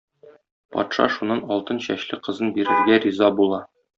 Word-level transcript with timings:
Патша 0.75 1.05
шуннан 1.17 1.43
алтын 1.57 1.83
чәчле 1.87 2.21
кызын 2.29 2.51
бирергә 2.57 2.99
риза 3.07 3.33
була. 3.43 3.63